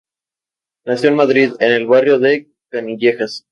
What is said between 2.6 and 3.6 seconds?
Canillejas.